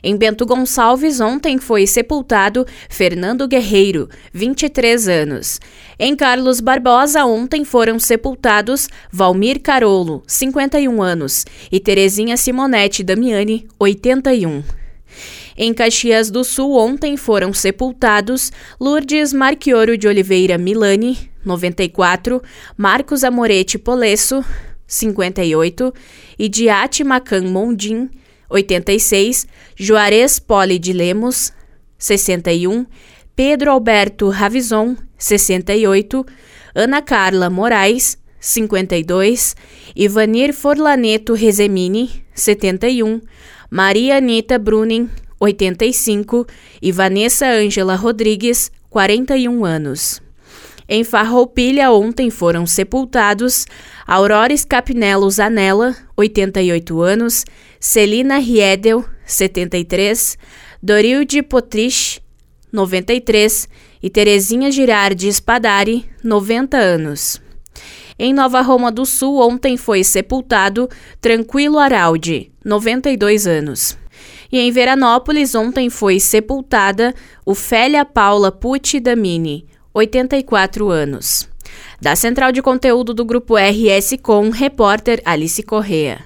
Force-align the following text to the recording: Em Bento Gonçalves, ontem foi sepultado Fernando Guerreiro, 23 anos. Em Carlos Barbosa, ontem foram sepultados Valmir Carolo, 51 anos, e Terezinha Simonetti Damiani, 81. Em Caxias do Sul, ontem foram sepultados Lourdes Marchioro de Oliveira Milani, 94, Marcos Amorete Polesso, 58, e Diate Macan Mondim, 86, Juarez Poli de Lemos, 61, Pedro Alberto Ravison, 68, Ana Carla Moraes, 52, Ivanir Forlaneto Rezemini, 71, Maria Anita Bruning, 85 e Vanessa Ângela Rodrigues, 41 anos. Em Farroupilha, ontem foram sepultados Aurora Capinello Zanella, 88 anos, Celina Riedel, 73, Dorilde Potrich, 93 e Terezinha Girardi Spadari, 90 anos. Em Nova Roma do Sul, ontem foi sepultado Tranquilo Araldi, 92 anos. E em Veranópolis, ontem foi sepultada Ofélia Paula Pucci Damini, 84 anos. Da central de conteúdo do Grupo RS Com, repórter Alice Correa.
Em 0.00 0.16
Bento 0.16 0.46
Gonçalves, 0.46 1.20
ontem 1.20 1.58
foi 1.58 1.84
sepultado 1.84 2.64
Fernando 2.88 3.48
Guerreiro, 3.48 4.08
23 4.32 5.08
anos. 5.08 5.60
Em 5.98 6.14
Carlos 6.14 6.60
Barbosa, 6.60 7.24
ontem 7.24 7.64
foram 7.64 7.98
sepultados 7.98 8.88
Valmir 9.10 9.60
Carolo, 9.60 10.22
51 10.24 11.02
anos, 11.02 11.44
e 11.72 11.80
Terezinha 11.80 12.36
Simonetti 12.36 13.02
Damiani, 13.02 13.66
81. 13.76 14.62
Em 15.56 15.74
Caxias 15.74 16.30
do 16.30 16.44
Sul, 16.44 16.76
ontem 16.76 17.16
foram 17.16 17.52
sepultados 17.52 18.52
Lourdes 18.78 19.32
Marchioro 19.32 19.98
de 19.98 20.06
Oliveira 20.06 20.56
Milani, 20.56 21.28
94, 21.44 22.40
Marcos 22.76 23.24
Amorete 23.24 23.76
Polesso, 23.76 24.44
58, 24.86 25.92
e 26.38 26.48
Diate 26.48 27.02
Macan 27.02 27.48
Mondim, 27.48 28.08
86, 28.48 29.46
Juarez 29.76 30.38
Poli 30.38 30.78
de 30.78 30.92
Lemos, 30.92 31.52
61, 31.98 32.86
Pedro 33.34 33.72
Alberto 33.72 34.30
Ravison, 34.30 34.96
68, 35.16 36.24
Ana 36.74 37.02
Carla 37.02 37.50
Moraes, 37.50 38.18
52, 38.40 39.56
Ivanir 39.94 40.52
Forlaneto 40.54 41.34
Rezemini, 41.34 42.24
71, 42.34 43.20
Maria 43.70 44.16
Anita 44.16 44.58
Bruning, 44.58 45.10
85 45.40 46.46
e 46.80 46.92
Vanessa 46.92 47.46
Ângela 47.46 47.94
Rodrigues, 47.94 48.72
41 48.90 49.64
anos. 49.64 50.22
Em 50.90 51.04
Farroupilha, 51.04 51.92
ontem 51.92 52.30
foram 52.30 52.66
sepultados 52.66 53.66
Aurora 54.06 54.54
Capinello 54.66 55.30
Zanella, 55.30 55.94
88 56.16 57.02
anos, 57.02 57.44
Celina 57.78 58.38
Riedel, 58.38 59.04
73, 59.26 60.38
Dorilde 60.82 61.42
Potrich, 61.42 62.22
93 62.72 63.68
e 64.02 64.08
Terezinha 64.08 64.70
Girardi 64.70 65.30
Spadari, 65.30 66.06
90 66.24 66.78
anos. 66.78 67.38
Em 68.18 68.32
Nova 68.32 68.62
Roma 68.62 68.90
do 68.90 69.04
Sul, 69.04 69.46
ontem 69.46 69.76
foi 69.76 70.02
sepultado 70.02 70.88
Tranquilo 71.20 71.78
Araldi, 71.78 72.50
92 72.64 73.46
anos. 73.46 73.98
E 74.50 74.58
em 74.58 74.72
Veranópolis, 74.72 75.54
ontem 75.54 75.90
foi 75.90 76.18
sepultada 76.18 77.14
Ofélia 77.44 78.06
Paula 78.06 78.50
Pucci 78.50 78.98
Damini, 78.98 79.66
84 79.98 80.88
anos. 80.90 81.48
Da 82.00 82.14
central 82.14 82.52
de 82.52 82.62
conteúdo 82.62 83.12
do 83.12 83.24
Grupo 83.24 83.56
RS 83.56 84.16
Com, 84.22 84.50
repórter 84.50 85.20
Alice 85.24 85.62
Correa. 85.62 86.20